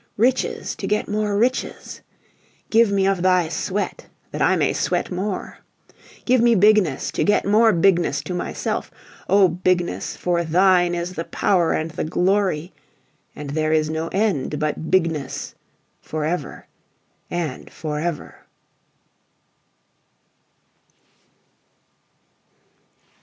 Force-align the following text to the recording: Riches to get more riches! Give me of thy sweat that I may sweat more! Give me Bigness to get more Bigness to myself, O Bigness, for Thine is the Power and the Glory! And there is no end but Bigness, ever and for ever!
Riches 0.17 0.73
to 0.77 0.87
get 0.87 1.07
more 1.07 1.37
riches! 1.37 2.01
Give 2.71 2.91
me 2.91 3.05
of 3.05 3.21
thy 3.21 3.49
sweat 3.49 4.07
that 4.31 4.41
I 4.41 4.55
may 4.55 4.73
sweat 4.73 5.11
more! 5.11 5.59
Give 6.25 6.41
me 6.41 6.55
Bigness 6.55 7.11
to 7.11 7.23
get 7.23 7.45
more 7.45 7.71
Bigness 7.71 8.23
to 8.23 8.33
myself, 8.33 8.89
O 9.29 9.47
Bigness, 9.47 10.17
for 10.17 10.43
Thine 10.43 10.95
is 10.95 11.13
the 11.13 11.25
Power 11.25 11.73
and 11.73 11.91
the 11.91 12.03
Glory! 12.03 12.73
And 13.35 13.51
there 13.51 13.71
is 13.73 13.91
no 13.91 14.07
end 14.07 14.57
but 14.57 14.89
Bigness, 14.89 15.53
ever 16.11 16.65
and 17.29 17.69
for 17.69 17.99
ever! 17.99 18.37